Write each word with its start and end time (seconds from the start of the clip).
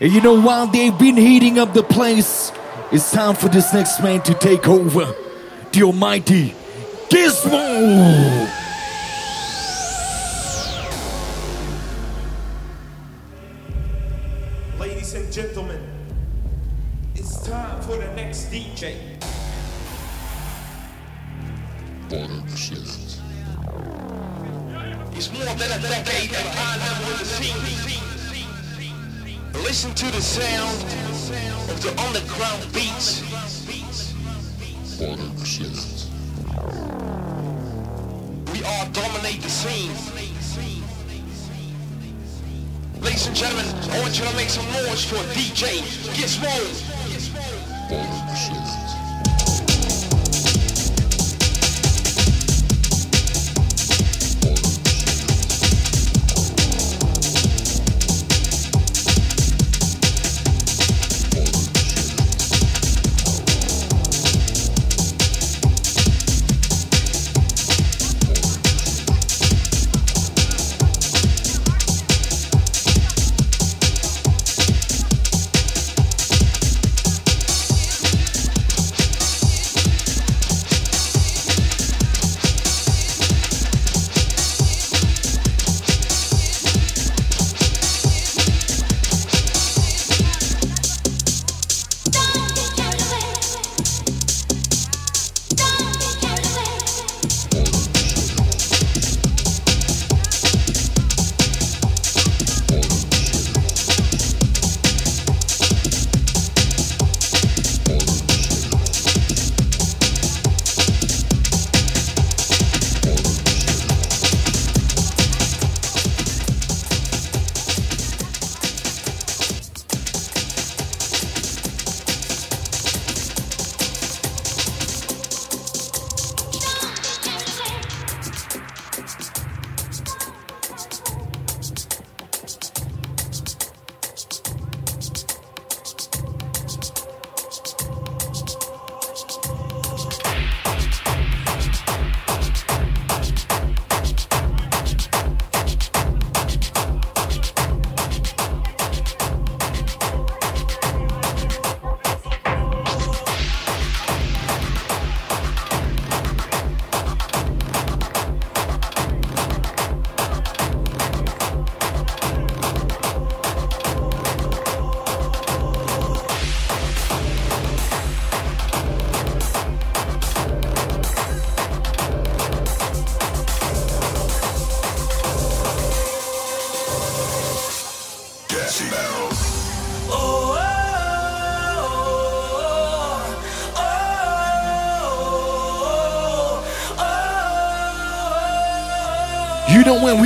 And 0.00 0.12
you 0.12 0.20
know, 0.20 0.40
while 0.40 0.66
they've 0.66 0.96
been 0.98 1.16
heating 1.16 1.58
up 1.58 1.74
the 1.74 1.82
place, 1.82 2.52
it's 2.90 3.10
time 3.10 3.34
for 3.34 3.48
this 3.48 3.72
next 3.72 4.02
man 4.02 4.22
to 4.22 4.34
take 4.34 4.68
over. 4.68 5.14
The 5.72 5.82
almighty 5.84 6.54
Gizmo! 7.08 8.48
Ladies 14.78 15.14
and 15.14 15.32
gentlemen, 15.32 15.80
it's 17.14 17.46
time 17.46 17.80
for 17.82 17.96
the 17.96 18.12
next 18.14 18.50
DJ. 18.50 18.96
It's 25.14 25.30
more 25.32 25.44
than 25.44 25.54
a 25.54 25.82
decade 25.82 26.32
at 26.32 26.46
high 26.46 26.78
level 26.78 27.12
in 27.12 27.18
the 27.18 27.24
scene. 27.24 28.01
Listen 29.62 29.94
to 29.94 30.06
the 30.06 30.20
sound 30.20 30.82
of 31.70 31.80
the 31.82 31.90
underground 32.02 32.72
beats. 32.72 33.22
We 38.52 38.64
all 38.64 38.86
dominate 38.90 39.40
the 39.40 39.48
scene. 39.48 39.92
Ladies 43.00 43.26
and 43.26 43.36
gentlemen, 43.36 43.66
I 43.90 44.00
want 44.00 44.18
you 44.18 44.24
to 44.26 44.36
make 44.36 44.50
some 44.50 44.66
noise 44.72 45.04
for 45.04 45.16
DJ 45.32 45.82
Gizmo. 46.14 46.52
You 47.88 48.81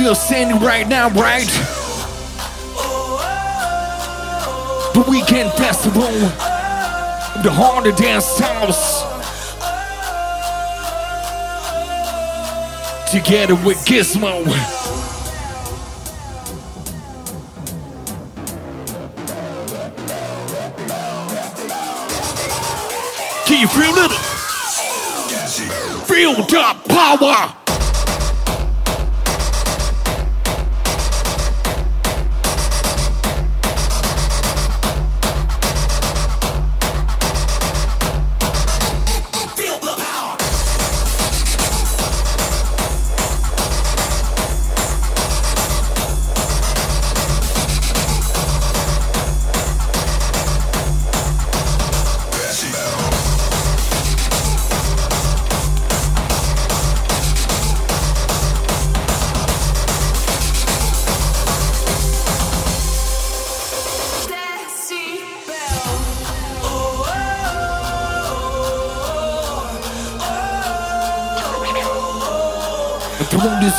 are 0.07 0.15
standing 0.15 0.61
right 0.61 0.87
now, 0.87 1.09
right? 1.09 1.45
The 4.93 5.03
weekend 5.09 5.51
festival, 5.53 6.07
the 7.43 7.51
Harder 7.51 7.91
Dance 7.91 8.39
House. 8.39 9.01
Together 13.11 13.55
with 13.55 13.77
Gizmo. 13.85 14.45
Can 23.45 23.61
you 23.61 23.67
feel 23.67 23.97
it? 23.97 24.11
Feel 26.07 26.33
the 26.33 26.43
power. 26.87 27.66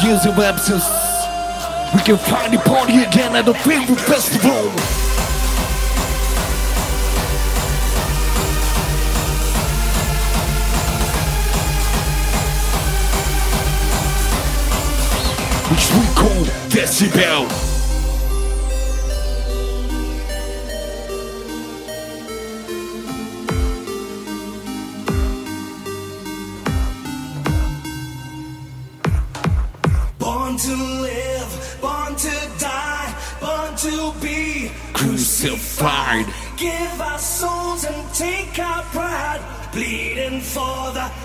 Years 0.09 0.25
of 0.25 0.39
absence, 0.39 0.89
we 1.95 2.01
can 2.03 2.17
finally 2.17 2.57
party 2.57 3.03
again 3.03 3.37
at 3.37 3.45
the 3.45 3.53
favorite 3.53 4.01
festival. 4.01 4.71
Which 15.71 15.93
we 15.93 16.07
call 16.15 16.45
Decibel. 16.71 17.68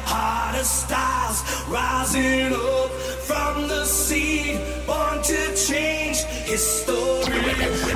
hardest 0.05 0.87
styles 0.87 1.13
stars 1.37 1.67
rising 1.67 2.53
up 2.53 2.91
from 3.27 3.67
the 3.67 3.85
seed, 3.85 4.59
born 4.85 5.21
to 5.23 5.55
change 5.55 6.17
history. 6.45 6.93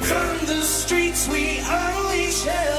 From 0.02 0.46
the 0.46 0.62
streets 0.62 1.28
we 1.28 1.60
unleash 1.60 2.44
hell. 2.44 2.77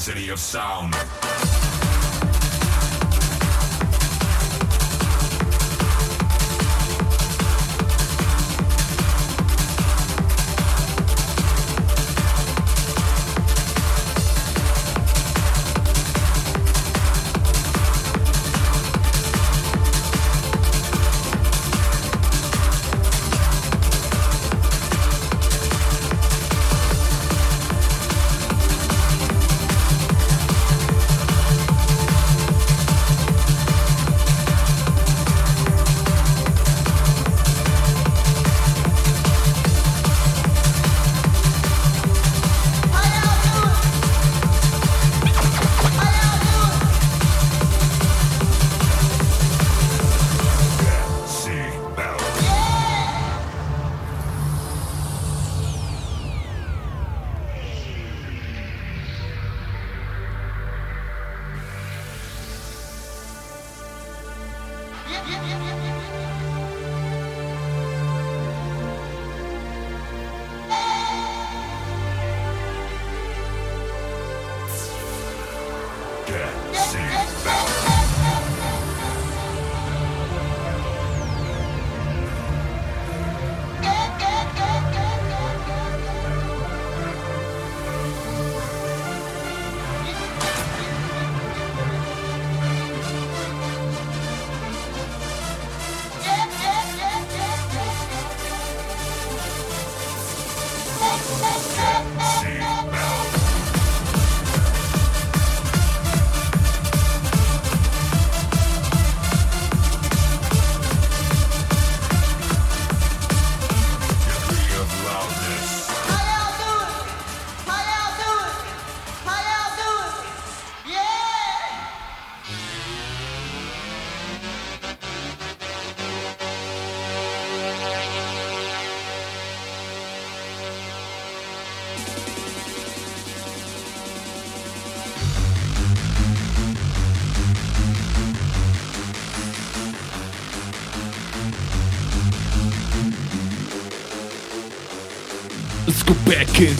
City 0.00 0.30
of 0.30 0.38
Sound. 0.40 1.29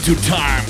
To 0.05 0.15
time. 0.15 0.70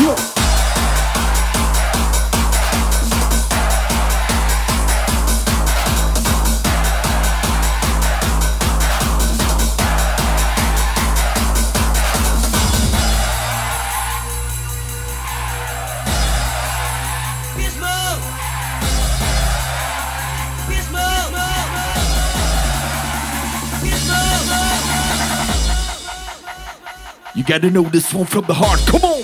gotta 27.51 27.69
know 27.69 27.83
this 27.83 28.13
one 28.13 28.25
from 28.25 28.45
the 28.45 28.53
heart. 28.53 28.79
Come 28.87 29.03
on! 29.03 29.23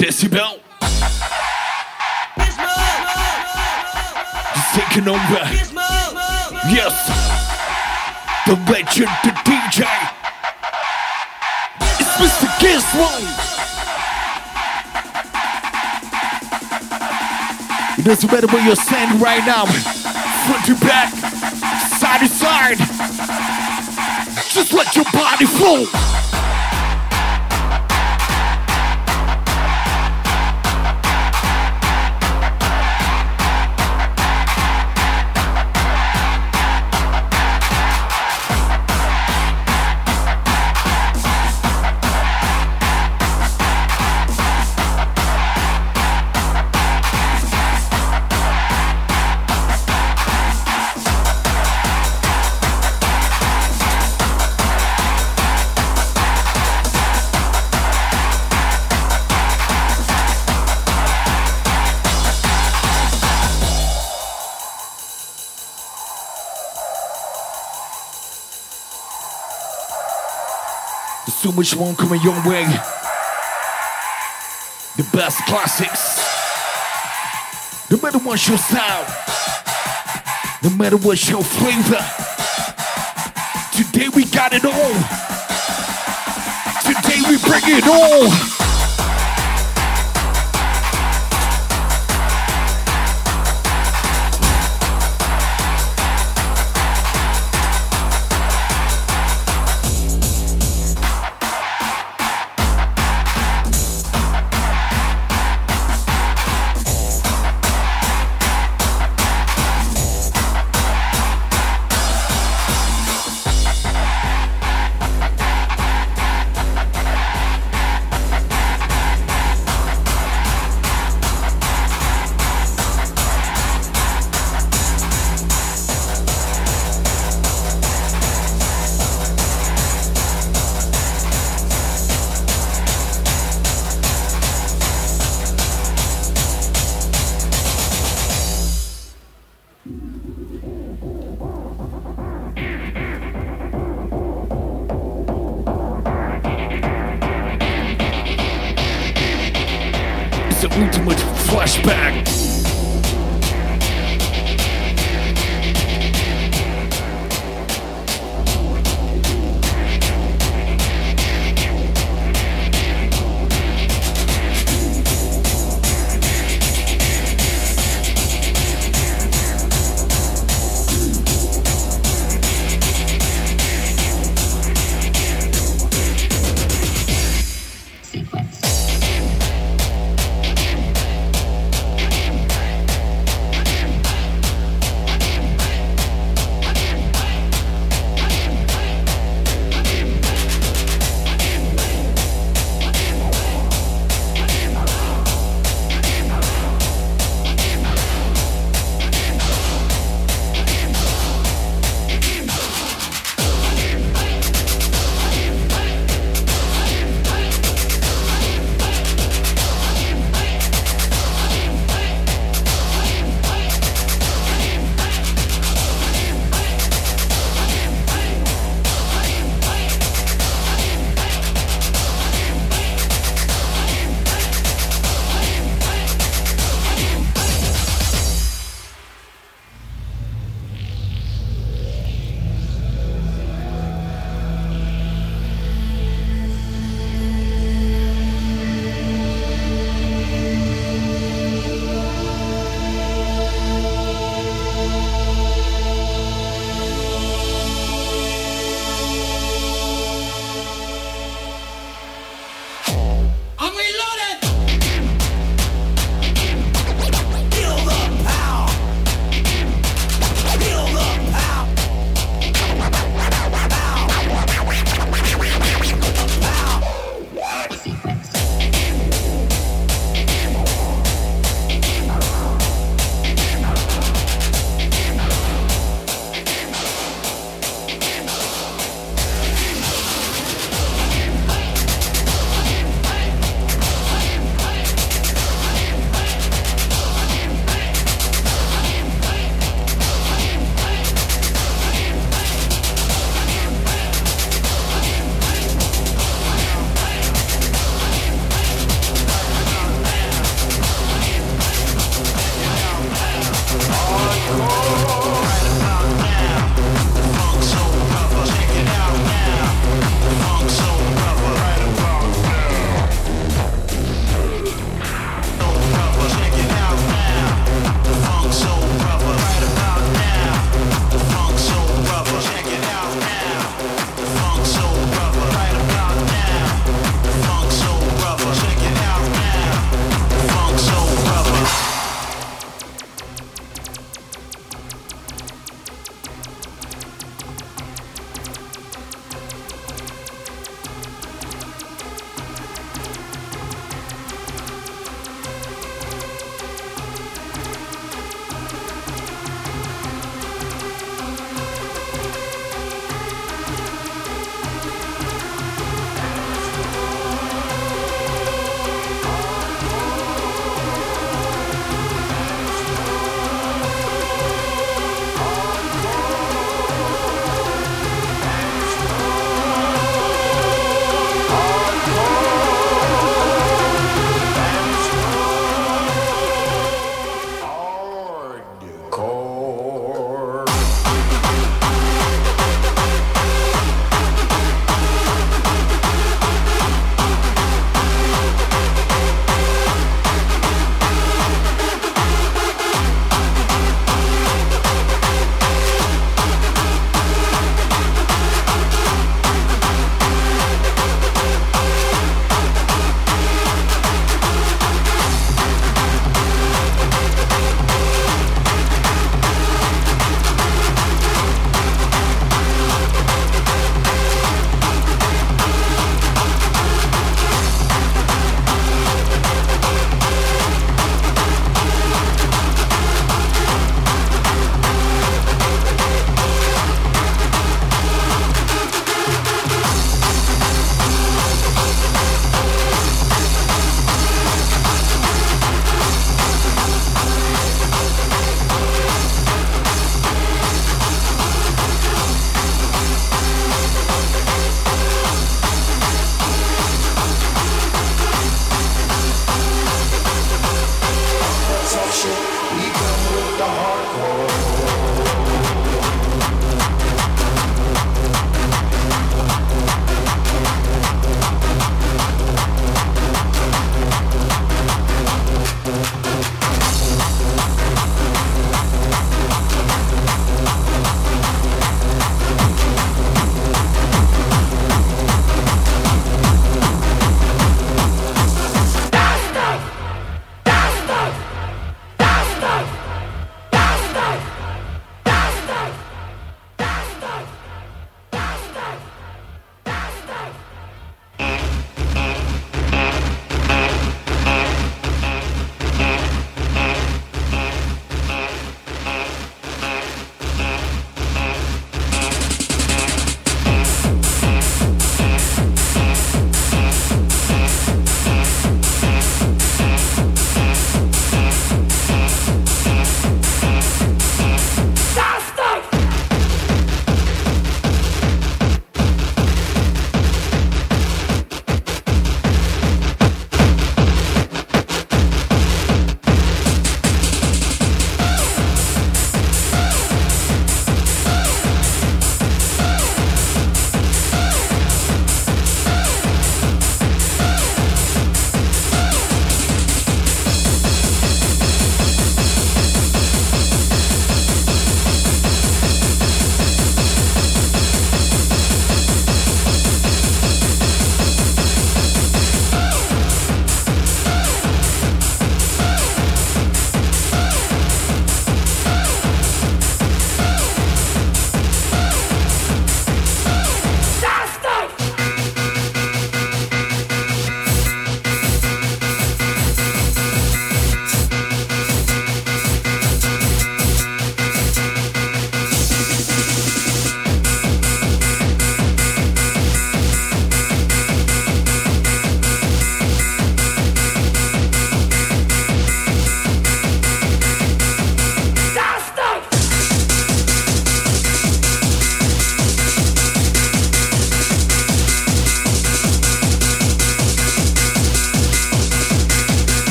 Decibel. 0.00 0.56
He's 4.56 4.70
taking 4.72 5.06
over. 5.06 5.44
Yes! 6.72 6.96
The 8.48 8.56
legend, 8.72 9.12
the 9.20 9.36
DJ. 9.44 9.84
It's 12.00 12.16
Mr. 12.24 12.48
Gizmo. 12.56 13.10
It 17.98 18.04
doesn't 18.06 18.32
matter 18.32 18.46
where 18.46 18.64
you're 18.64 18.76
standing 18.76 19.20
right 19.20 19.44
now. 19.44 19.66
Front 20.46 20.64
to 20.64 20.74
back, 20.86 21.12
side 22.00 22.20
to 22.20 22.28
side. 22.28 22.78
Just 24.54 24.72
let 24.72 24.96
your 24.96 25.04
body 25.12 25.44
flow. 25.44 26.25
So 71.46 71.52
much 71.52 71.76
more 71.76 71.94
coming 71.94 72.20
your 72.22 72.34
way. 72.48 72.64
The 74.96 75.08
best 75.12 75.38
classics. 75.46 76.18
No 77.88 77.98
matter 77.98 78.18
what's 78.18 78.48
your 78.48 78.58
style, 78.58 79.06
no 80.64 80.70
matter 80.70 80.96
what's 80.96 81.28
your 81.30 81.44
flavor. 81.44 82.04
Today 83.76 84.08
we 84.08 84.24
got 84.24 84.54
it 84.54 84.64
all. 84.64 84.96
Today 86.82 87.20
we 87.28 87.38
bring 87.38 87.62
it 87.78 87.86
all. 87.86 88.65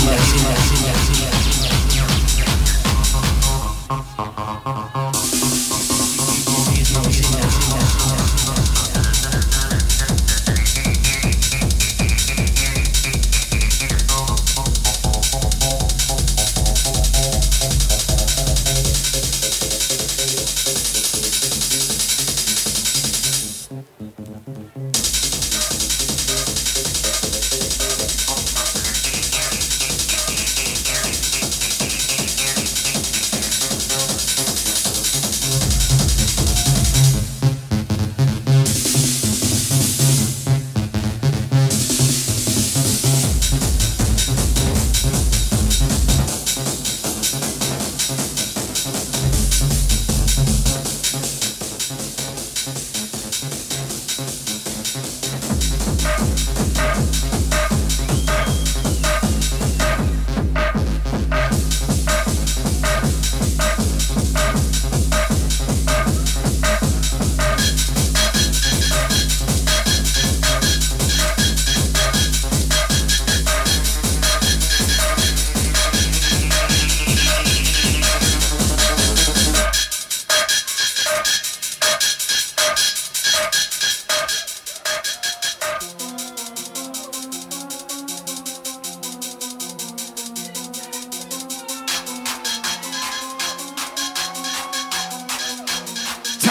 Gizmo, 0.00 0.39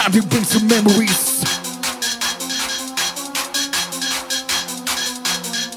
Time 0.00 0.12
to 0.12 0.22
bring 0.22 0.44
some 0.44 0.66
memories. 0.66 1.42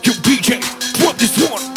Yo, 0.02 0.14
DJ, 0.24 0.62
drop 0.98 1.18
this 1.18 1.50
one. 1.52 1.73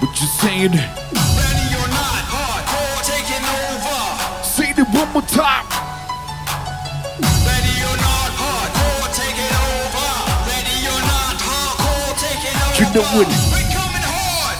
What 0.00 0.14
you 0.20 0.26
saying? 0.28 0.70
Ready 0.70 1.74
or 1.74 1.88
not, 1.90 2.22
hardcore 2.30 3.02
taking 3.02 3.42
over. 3.42 3.98
Say 4.44 4.70
it 4.70 4.86
one 4.94 5.10
more 5.12 5.26
time. 5.26 5.66
Ready 7.42 7.74
or 7.82 7.96
not, 7.98 8.30
hardcore 8.38 9.10
taking 9.10 9.50
over. 9.58 10.10
Ready 10.46 10.86
or 10.86 11.02
not, 11.02 11.34
hardcore 11.42 12.14
taking 12.14 12.54
over. 12.62 12.78
You 12.78 12.86
know 12.94 13.10
it. 13.22 13.30
We 13.50 13.66
coming 13.74 14.06
hard, 14.06 14.58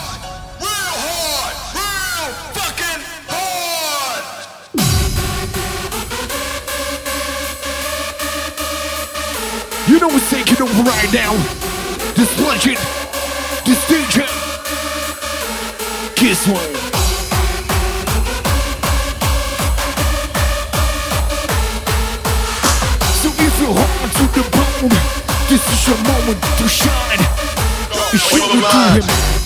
real 0.59 0.95
hard, 1.07 1.55
real 1.79 2.35
fucking 2.59 3.03
hard. 3.31 4.27
You 9.87 9.97
know 10.01 10.09
what's 10.09 10.29
taking 10.31 10.61
over 10.61 10.83
right 10.83 11.13
now? 11.15 11.33
This 12.17 12.35
legend, 12.41 12.79
Kiss 16.19 16.49
One. 16.49 16.57
So 23.15 23.29
if 23.39 23.61
you're 23.61 23.73
hard 23.73 24.11
to 24.17 24.25
the 24.35 24.43
bone, 24.51 24.91
this 25.49 25.63
is 25.73 25.87
your 25.87 25.97
moment 25.99 26.43
to 26.59 26.67
shine. 26.67 27.23
Show 28.19 28.51
it 28.51 29.01
to 29.01 29.07
him. 29.07 29.38